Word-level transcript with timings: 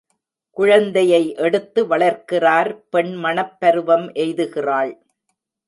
குழந்தையை 0.57 1.35
எடுத்து 1.37 1.83
வளர்க்கிறார் 1.87 2.71
பெண் 2.89 3.13
மணப்பருவம் 3.23 4.07
எய்துகிறாள். 4.15 4.93